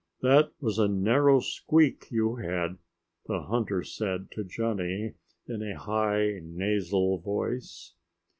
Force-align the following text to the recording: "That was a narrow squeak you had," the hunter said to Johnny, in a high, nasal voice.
"That 0.23 0.53
was 0.59 0.79
a 0.79 0.87
narrow 0.87 1.41
squeak 1.41 2.07
you 2.09 2.37
had," 2.37 2.79
the 3.27 3.43
hunter 3.43 3.83
said 3.83 4.31
to 4.31 4.43
Johnny, 4.43 5.13
in 5.47 5.61
a 5.61 5.77
high, 5.77 6.39
nasal 6.41 7.19
voice. 7.19 7.93